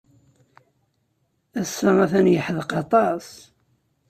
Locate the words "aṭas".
2.81-3.27